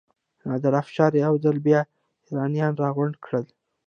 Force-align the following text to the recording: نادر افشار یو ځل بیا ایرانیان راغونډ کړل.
نادر 0.47 0.73
افشار 0.81 1.11
یو 1.25 1.33
ځل 1.43 1.57
بیا 1.67 1.81
ایرانیان 2.25 2.73
راغونډ 2.83 3.15
کړل. 3.25 3.45